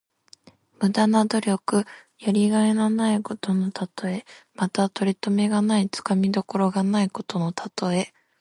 [0.79, 1.85] 無駄な努力。
[2.17, 4.25] やりがいのないことのたとえ。
[4.55, 8.11] また、とりとめがない、つかみどころがないことのたとえ。